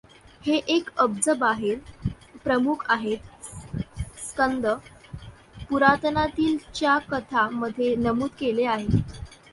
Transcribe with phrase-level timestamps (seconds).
[0.41, 1.77] हे एक अब्ज बाहेर,
[2.43, 3.83] प्रमुख आहेत
[4.19, 4.65] स्कंद
[5.69, 8.87] पुराणातील च्या कथा मध्ये नमूद केले आहे.